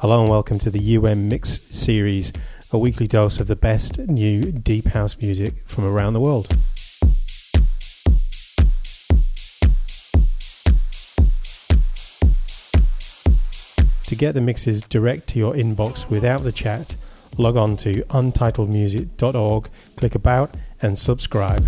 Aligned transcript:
Hello 0.00 0.22
and 0.22 0.30
welcome 0.30 0.58
to 0.60 0.70
the 0.70 0.96
UM 0.96 1.28
Mix 1.28 1.60
series, 1.68 2.32
a 2.72 2.78
weekly 2.78 3.06
dose 3.06 3.38
of 3.38 3.48
the 3.48 3.54
best 3.54 3.98
new 3.98 4.50
deep 4.50 4.86
house 4.86 5.14
music 5.20 5.52
from 5.66 5.84
around 5.84 6.14
the 6.14 6.20
world. 6.20 6.48
To 14.06 14.16
get 14.16 14.32
the 14.32 14.40
mixes 14.40 14.80
direct 14.80 15.26
to 15.28 15.38
your 15.38 15.52
inbox 15.52 16.08
without 16.08 16.44
the 16.44 16.52
chat, 16.52 16.96
log 17.36 17.58
on 17.58 17.76
to 17.76 18.02
untitledmusic.org, 18.04 19.68
click 19.96 20.14
About, 20.14 20.54
and 20.80 20.96
subscribe. 20.96 21.62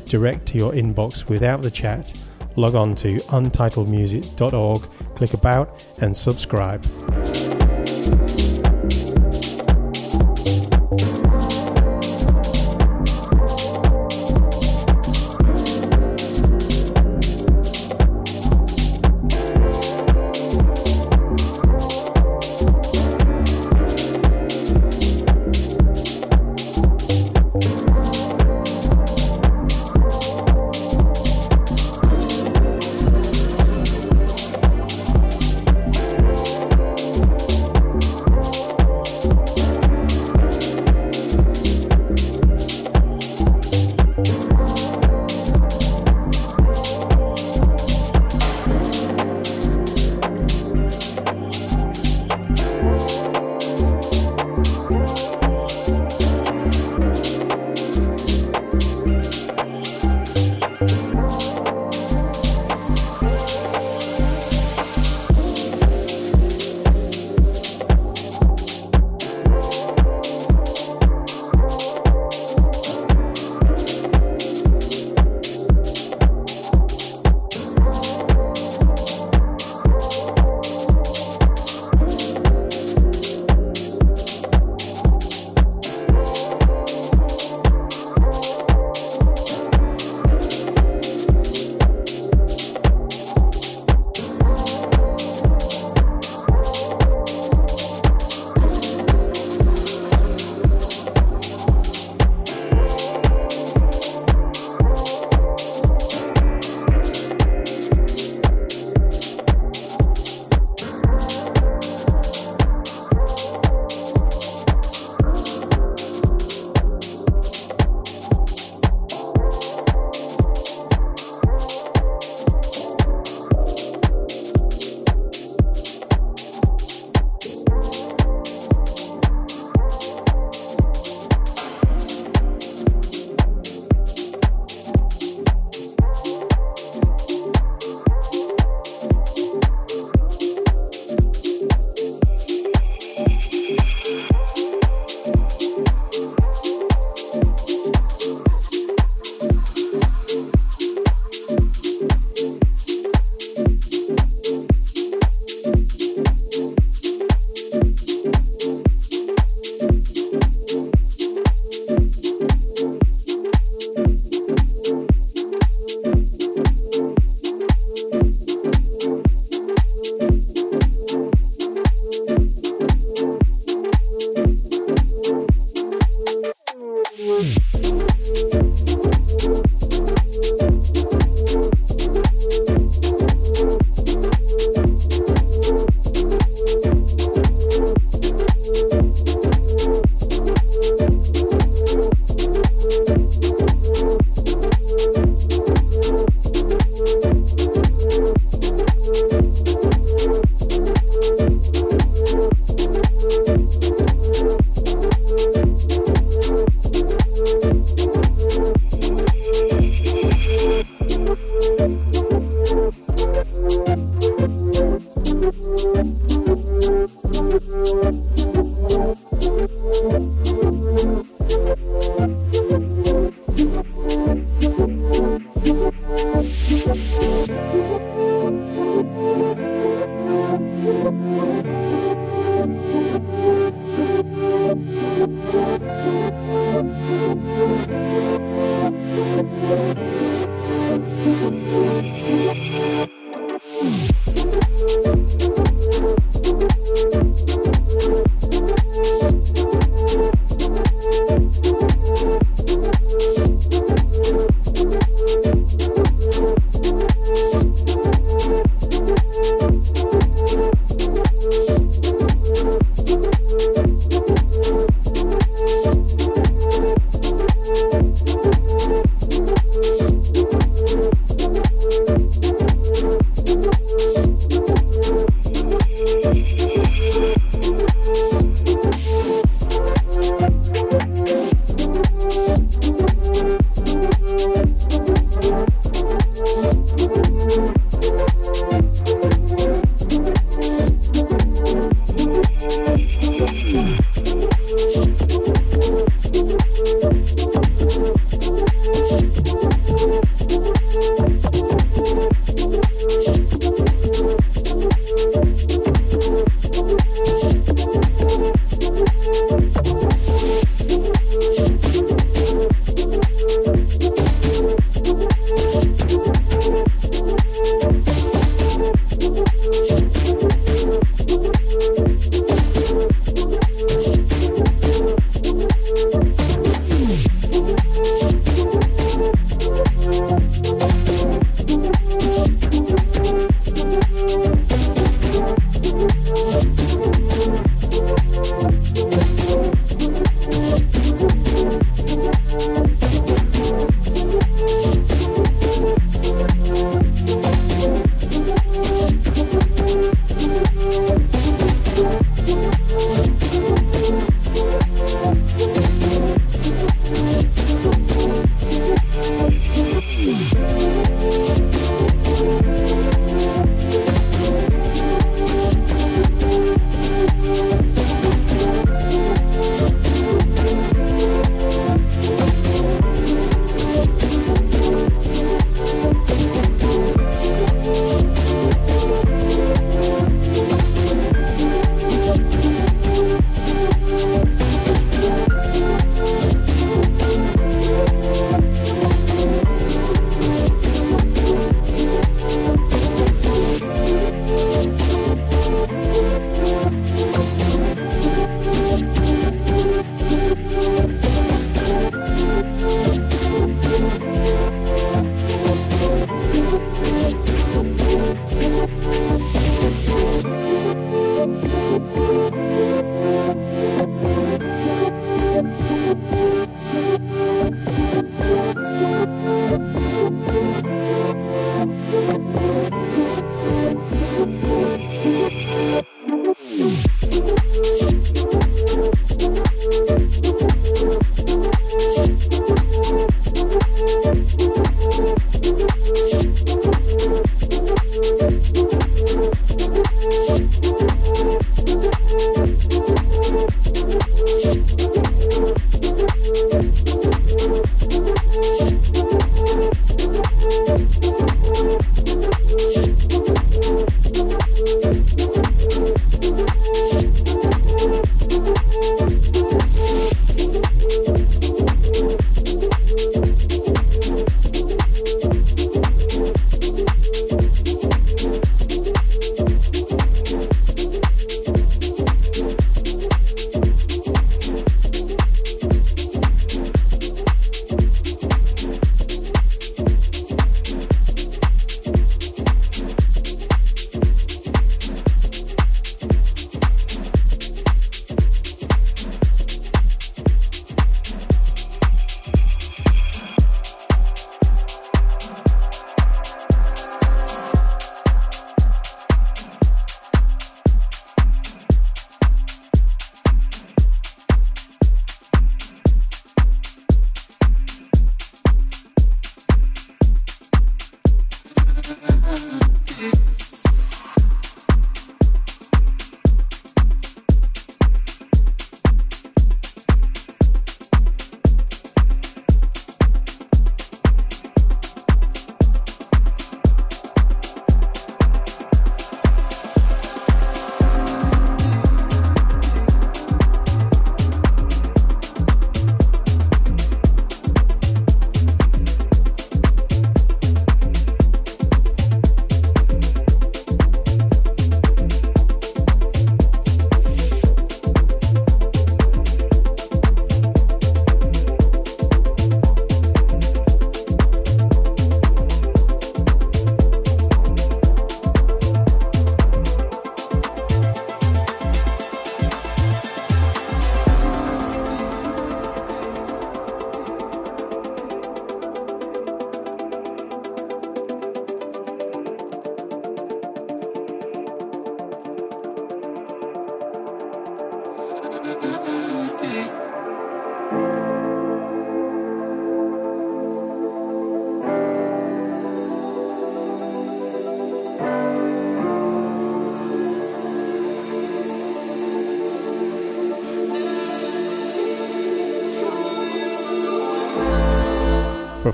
Direct 0.00 0.46
to 0.46 0.58
your 0.58 0.72
inbox 0.72 1.28
without 1.28 1.62
the 1.62 1.70
chat, 1.70 2.12
log 2.56 2.74
on 2.74 2.94
to 2.96 3.16
untitledmusic.org, 3.18 4.82
click 5.14 5.34
About, 5.34 5.84
and 6.00 6.16
subscribe. 6.16 6.84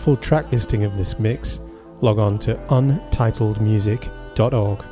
Full 0.00 0.16
track 0.16 0.50
listing 0.50 0.84
of 0.84 0.96
this 0.96 1.18
mix, 1.18 1.60
log 2.00 2.18
on 2.18 2.38
to 2.40 2.54
untitledmusic.org. 2.54 4.84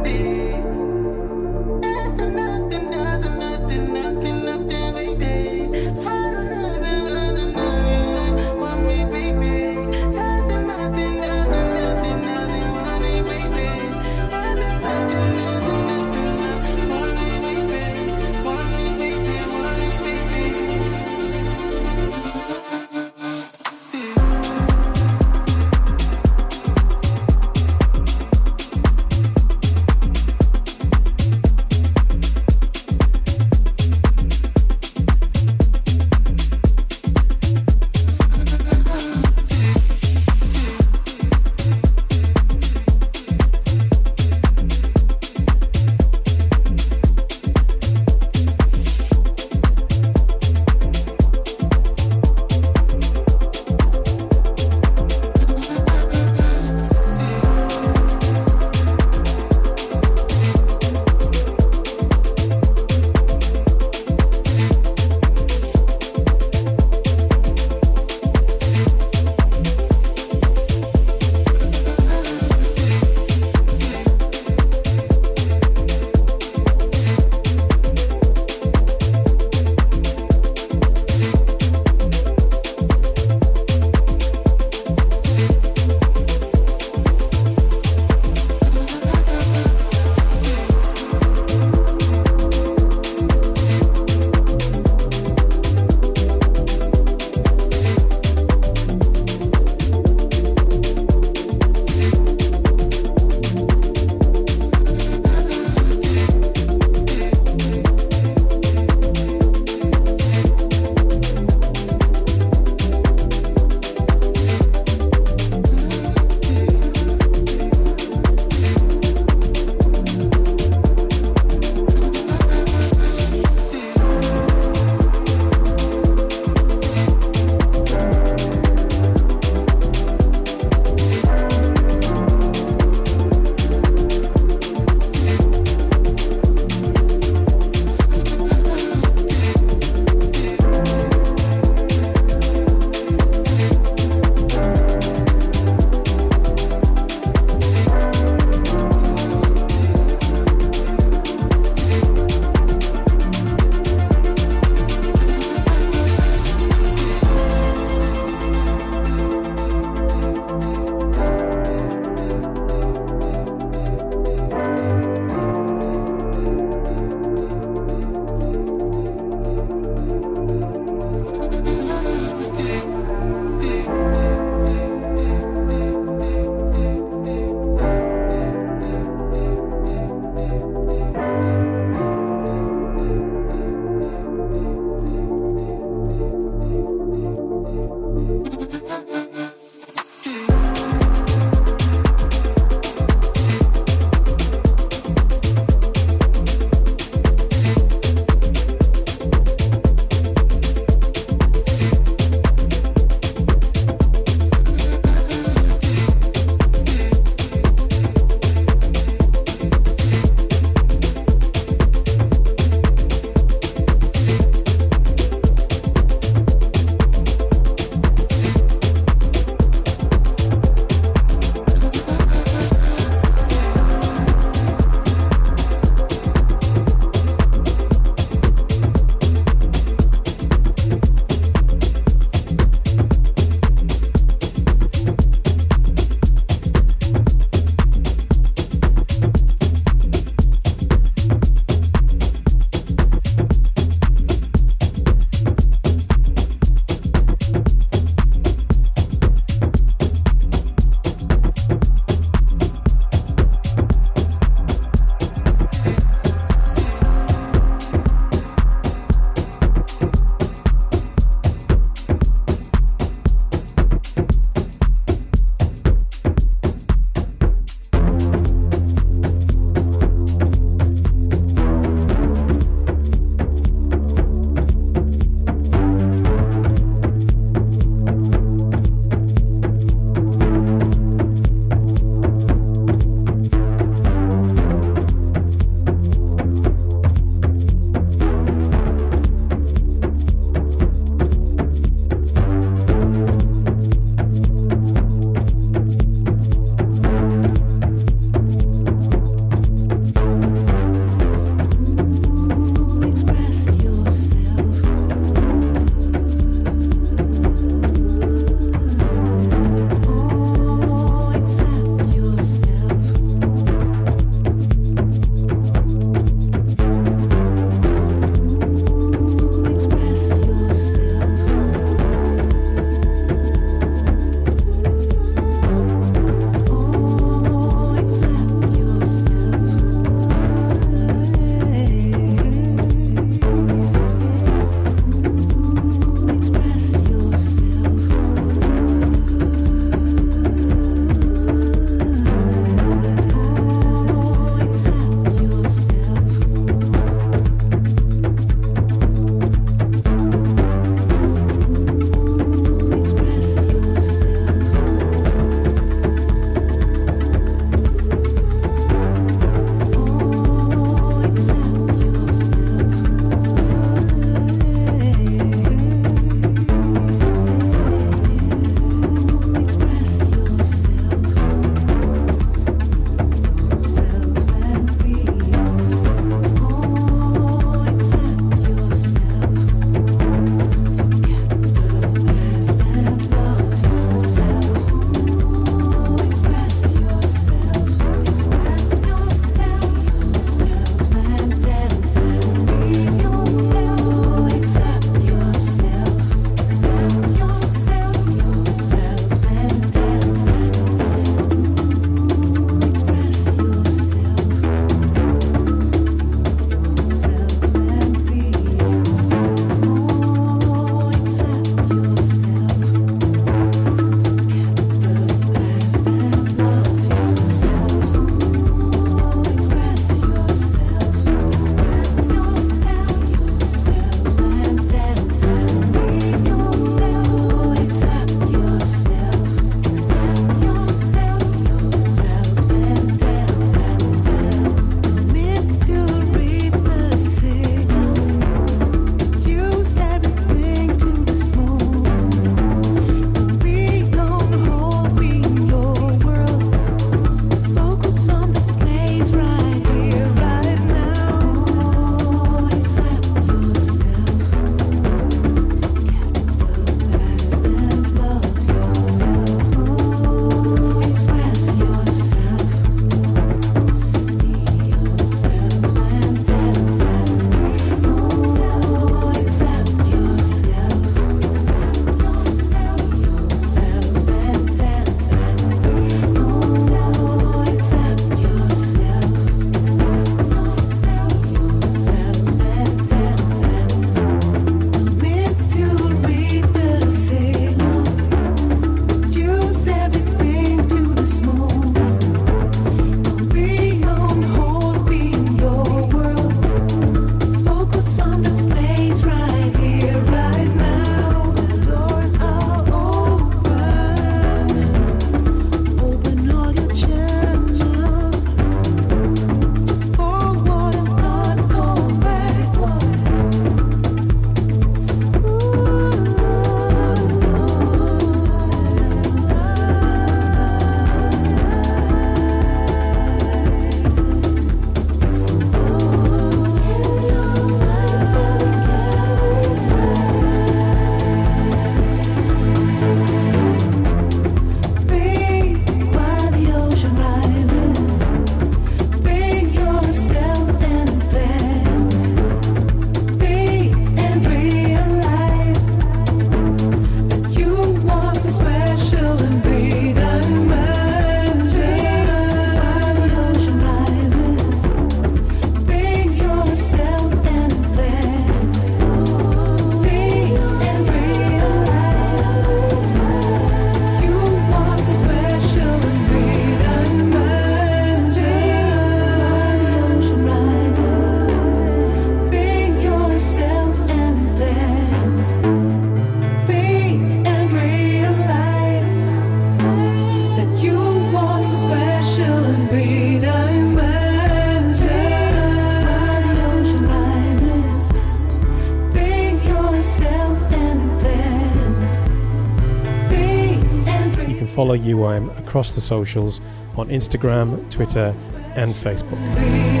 follow 594.91 595.03
UIM 595.03 595.57
across 595.59 595.93
the 595.93 596.01
socials 596.01 596.59
on 596.97 597.07
Instagram, 597.07 597.89
Twitter, 597.89 598.33
and 598.75 598.93
Facebook. 598.93 600.00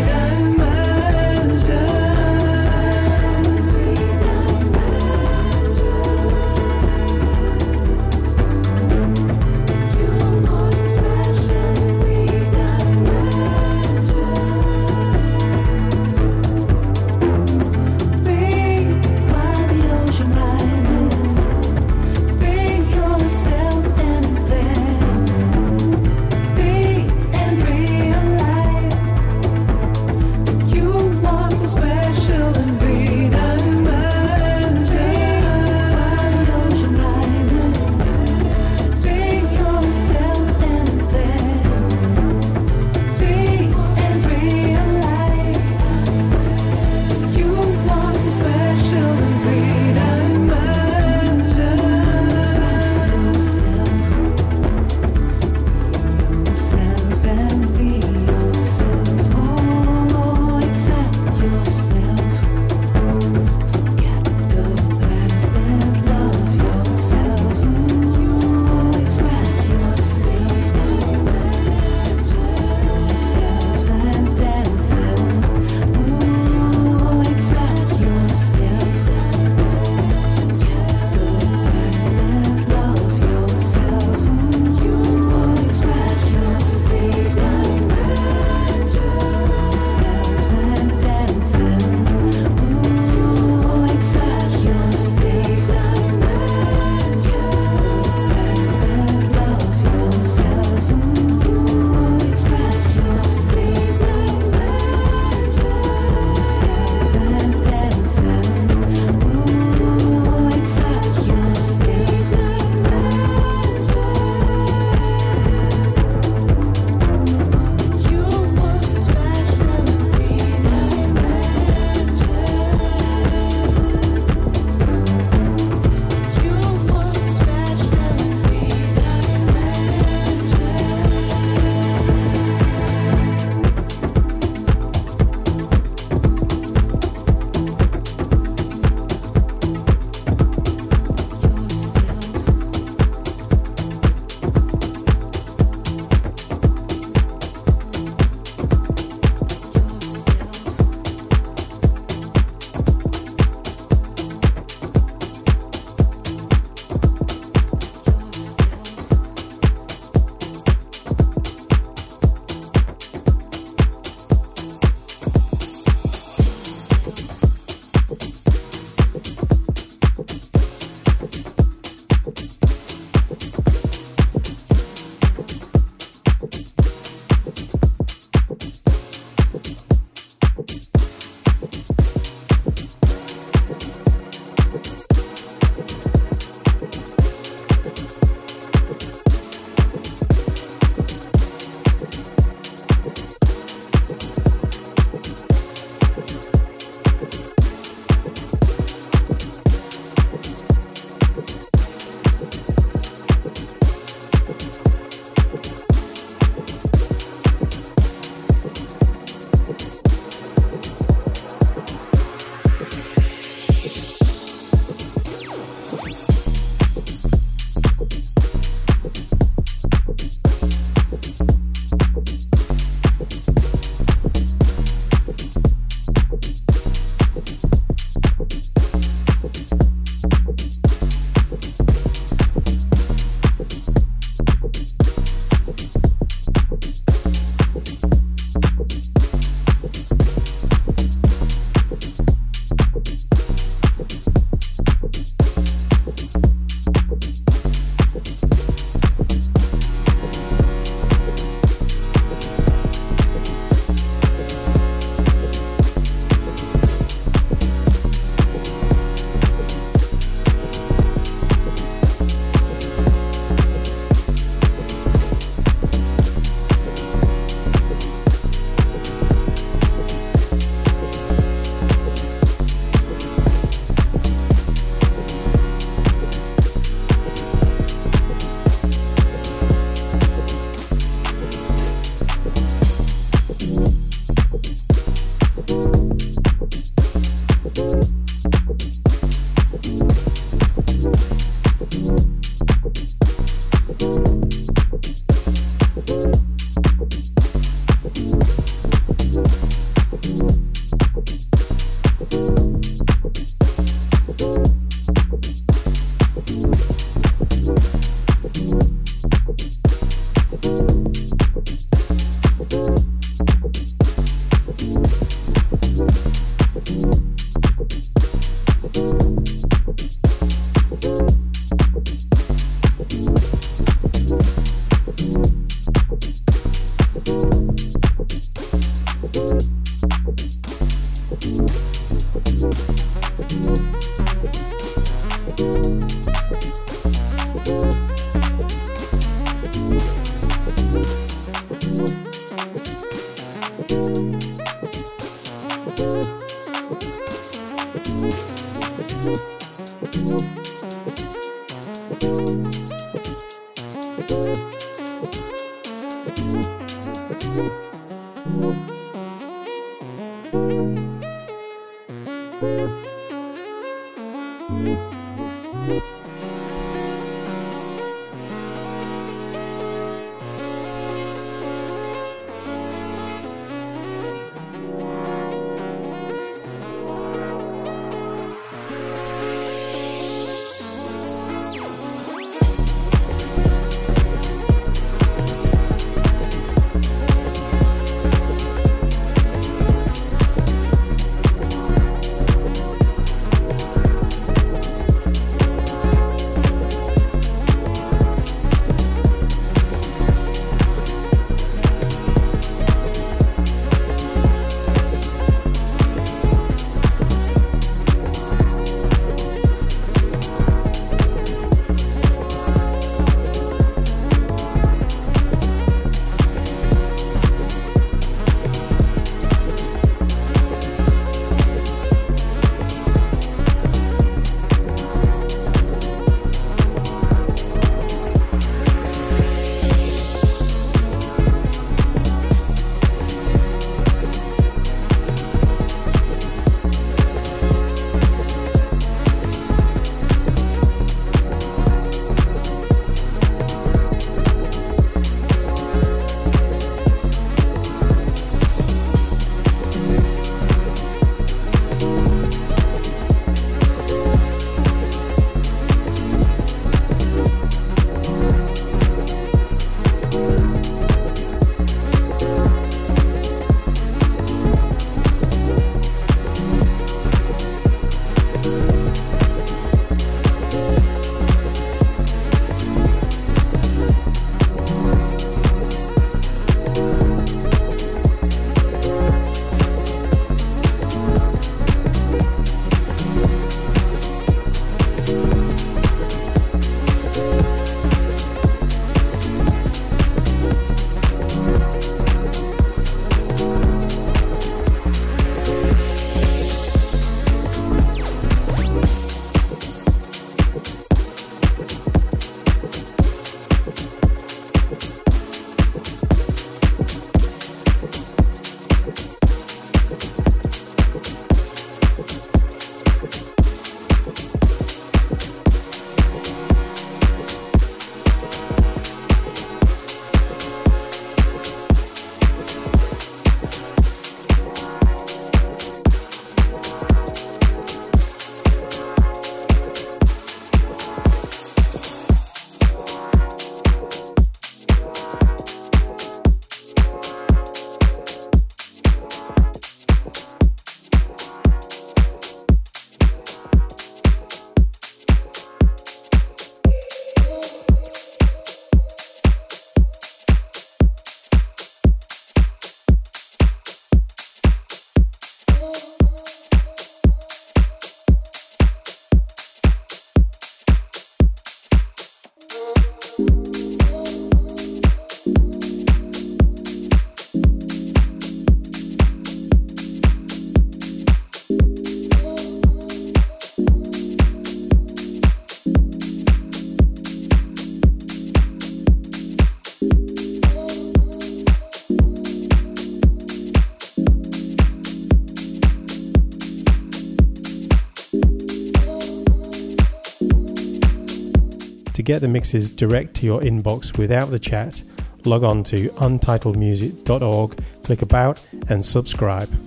Get 592.31 592.39
the 592.39 592.47
mixes 592.47 592.89
direct 592.89 593.33
to 593.33 593.45
your 593.45 593.59
inbox 593.59 594.17
without 594.17 594.51
the 594.51 594.59
chat, 594.59 595.03
log 595.43 595.65
on 595.65 595.83
to 595.83 596.07
untitledmusic.org, 596.11 597.77
click 598.03 598.21
About, 598.21 598.65
and 598.87 599.03
subscribe. 599.03 599.80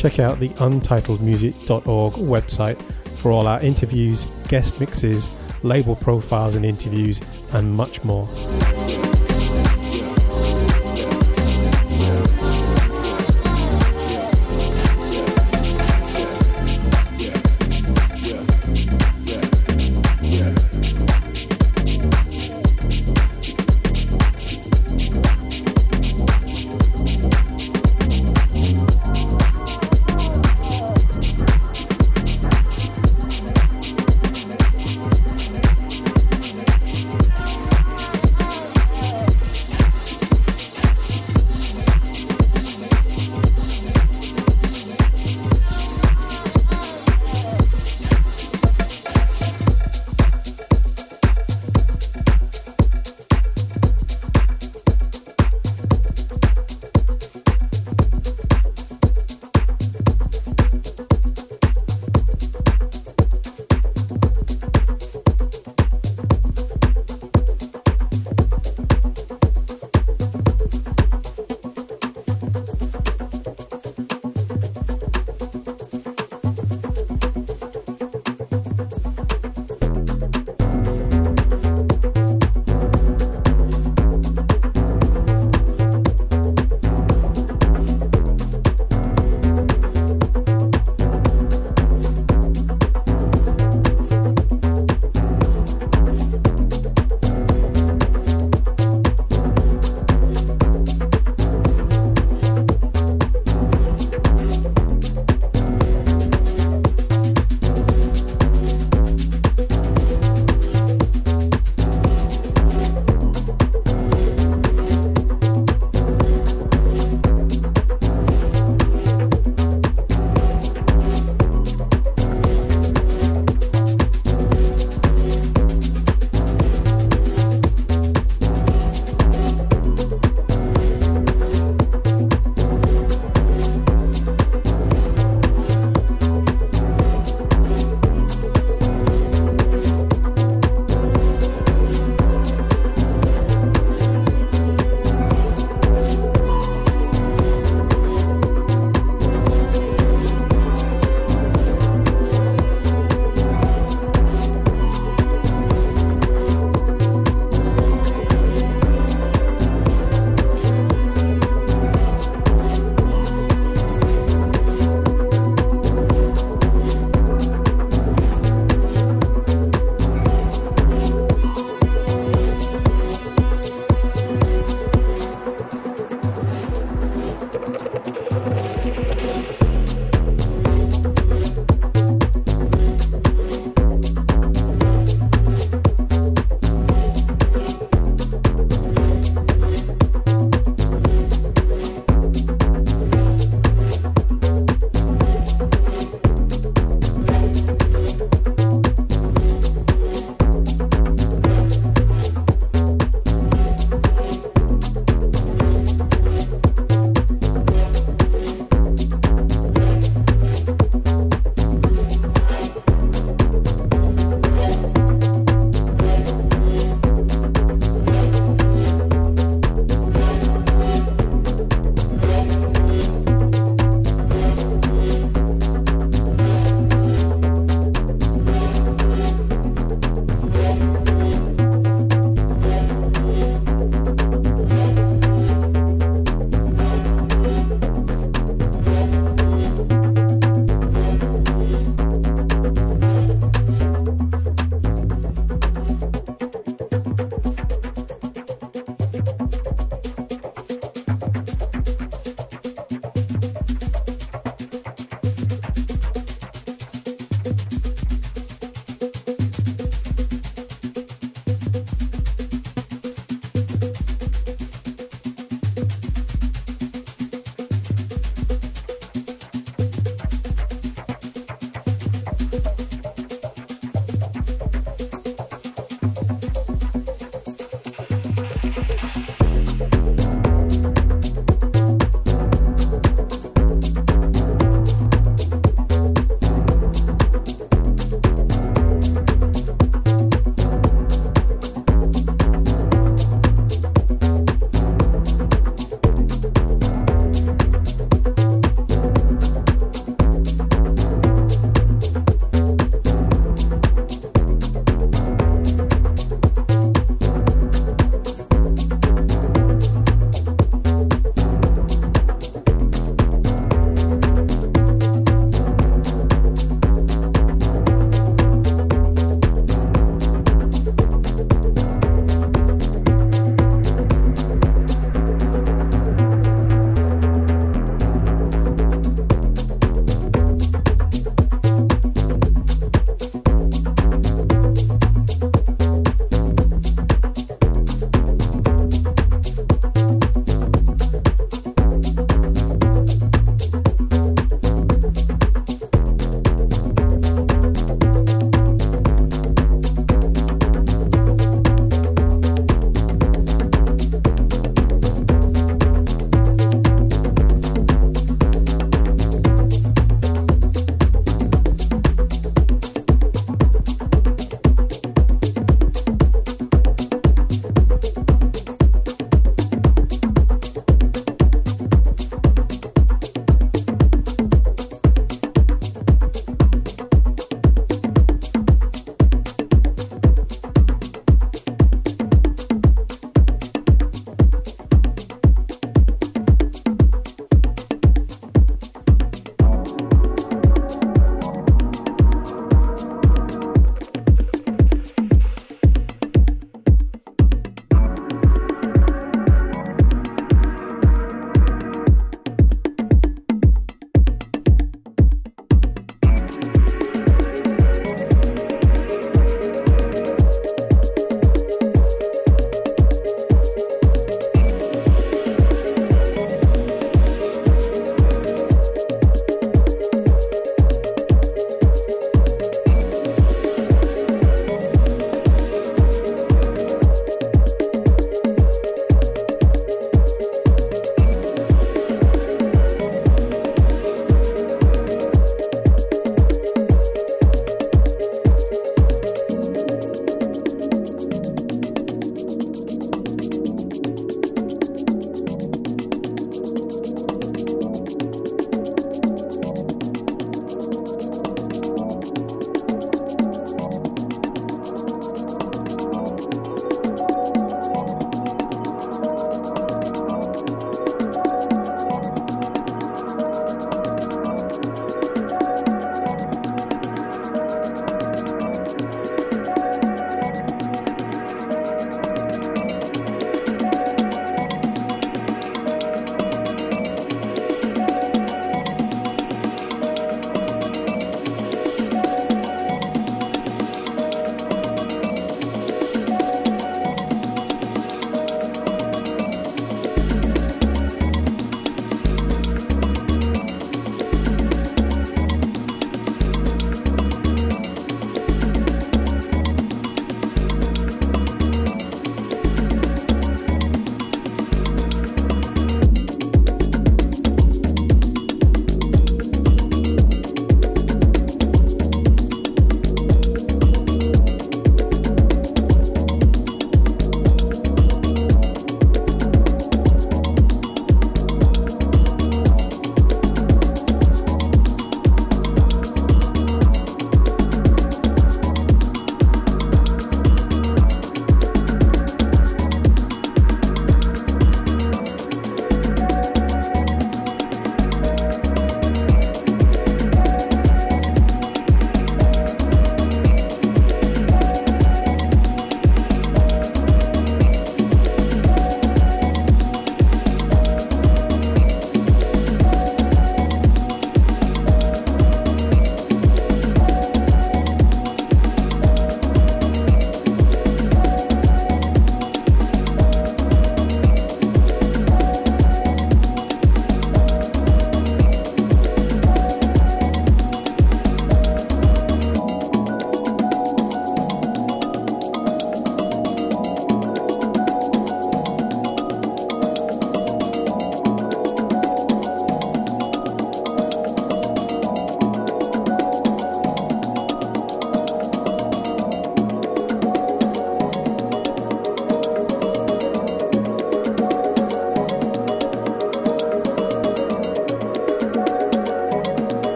Check 0.00 0.18
out 0.18 0.40
the 0.40 0.48
untitledmusic.org 0.50 2.14
website 2.14 2.80
for 3.18 3.30
all 3.30 3.46
our 3.46 3.60
interviews, 3.60 4.26
guest 4.48 4.80
mixes, 4.80 5.28
label 5.62 5.94
profiles 5.94 6.54
and 6.54 6.64
interviews, 6.64 7.20
and 7.52 7.70
much 7.70 8.02
more. 8.02 8.26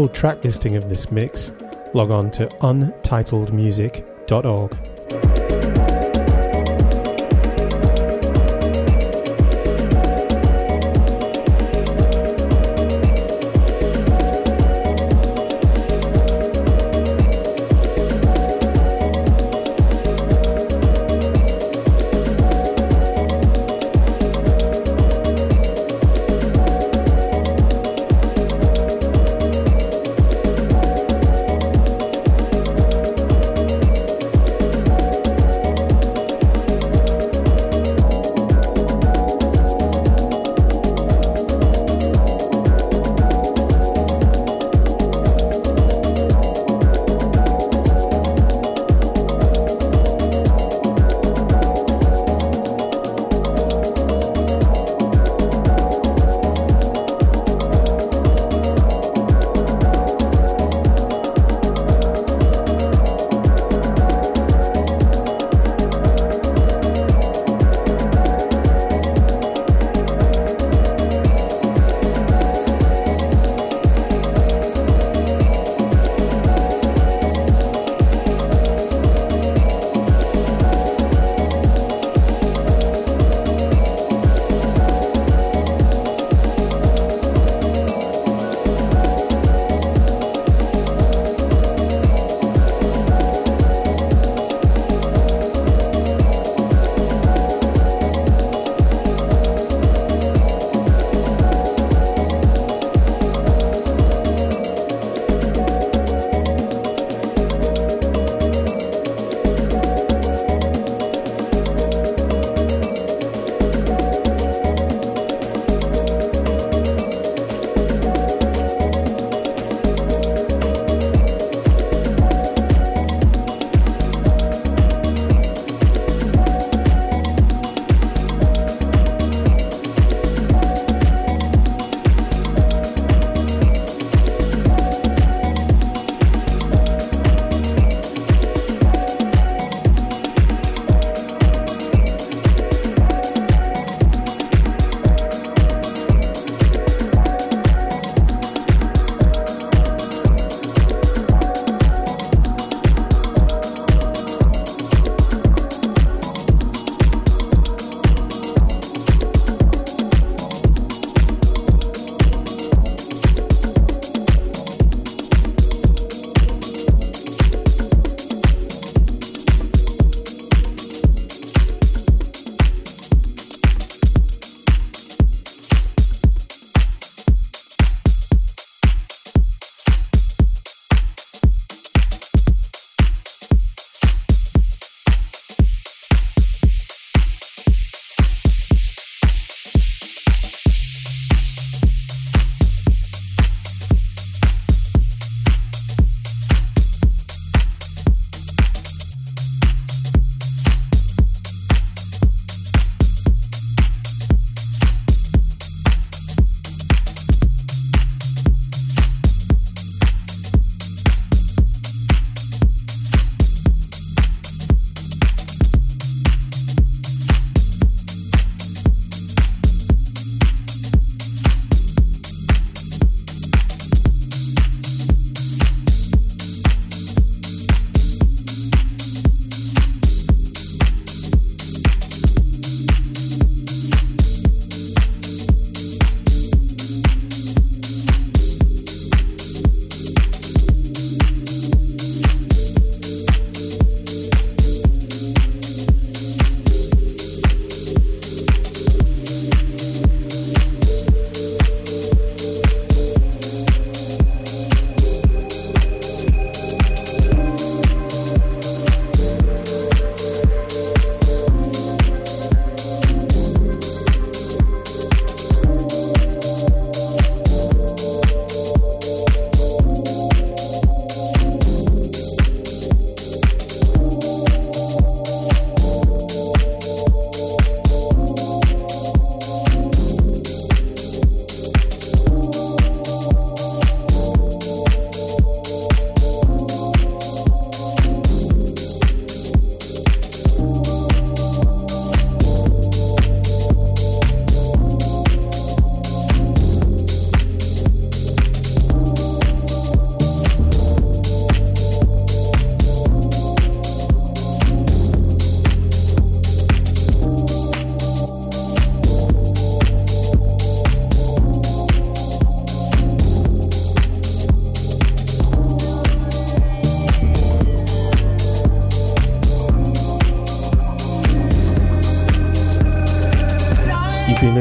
Full 0.00 0.08
track 0.08 0.42
listing 0.44 0.76
of 0.76 0.88
this 0.88 1.12
mix, 1.12 1.52
log 1.92 2.10
on 2.10 2.30
to 2.30 2.46
untitledmusic.org. 2.62 4.89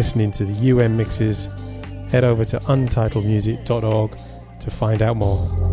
listening 0.09 0.31
to 0.31 0.43
the 0.43 0.71
UM 0.71 0.97
mixes, 0.97 1.53
head 2.11 2.23
over 2.23 2.43
to 2.43 2.57
untitledmusic.org 2.61 4.11
to 4.59 4.71
find 4.71 5.03
out 5.03 5.17
more. 5.17 5.68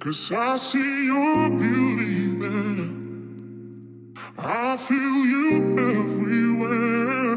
Cause 0.00 0.32
I 0.32 0.56
see 0.56 1.06
your 1.08 1.50
beauty 1.50 2.38
there. 2.40 2.88
I 4.38 4.78
feel 4.78 5.26
you 5.26 5.76
everywhere. 5.78 7.36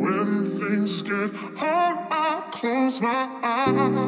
When 0.00 0.46
things 0.46 1.02
get 1.02 1.34
hard, 1.58 1.98
I 2.10 2.48
close 2.50 2.98
my 3.02 3.28
eyes. 3.42 4.03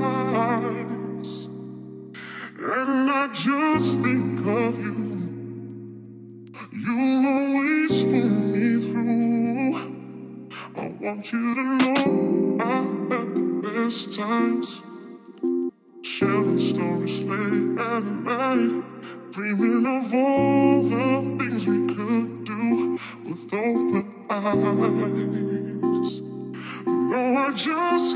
just 27.57 28.16